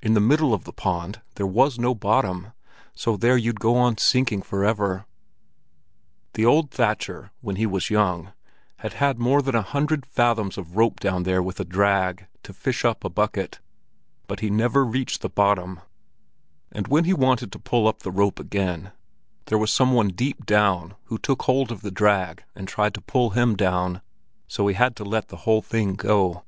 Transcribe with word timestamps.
In 0.00 0.14
the 0.14 0.20
middle 0.20 0.54
of 0.54 0.62
the 0.62 0.72
pond 0.72 1.20
there 1.34 1.48
was 1.48 1.76
no 1.76 1.96
bottom, 1.96 2.52
so 2.94 3.16
there 3.16 3.36
you'd 3.36 3.58
go 3.58 3.76
on 3.76 3.98
sinking 3.98 4.40
forever! 4.40 5.04
The 6.34 6.46
old 6.46 6.70
thatcher, 6.70 7.32
when 7.40 7.56
he 7.56 7.66
was 7.66 7.90
young, 7.90 8.32
had 8.76 8.92
had 8.92 9.18
more 9.18 9.42
than 9.42 9.56
a 9.56 9.62
hundred 9.62 10.06
fathoms 10.06 10.56
of 10.56 10.76
rope 10.76 11.00
down 11.00 11.24
there 11.24 11.42
with 11.42 11.58
a 11.58 11.64
drag, 11.64 12.28
to 12.44 12.52
fish 12.52 12.84
up 12.84 13.02
a 13.02 13.08
bucket, 13.10 13.58
but 14.28 14.38
he 14.38 14.48
never 14.48 14.84
reached 14.84 15.22
the 15.22 15.28
bottom. 15.28 15.80
And 16.70 16.86
when 16.86 17.02
he 17.02 17.12
wanted 17.12 17.50
to 17.50 17.58
pull 17.58 17.88
up 17.88 18.04
the 18.04 18.12
rope 18.12 18.38
again, 18.38 18.92
there 19.46 19.58
was 19.58 19.72
some 19.72 19.92
one 19.92 20.10
deep 20.10 20.46
down 20.46 20.94
who 21.06 21.18
caught 21.18 21.42
hold 21.46 21.72
of 21.72 21.82
the 21.82 21.90
drag 21.90 22.44
and 22.54 22.68
tried 22.68 22.94
to 22.94 23.00
pull 23.00 23.30
him 23.30 23.56
down, 23.56 24.02
so 24.46 24.68
he 24.68 24.74
had 24.76 24.94
to 24.94 25.04
let 25.04 25.30
the 25.30 25.38
whole 25.38 25.62
thing 25.62 25.94
go. 25.96 26.44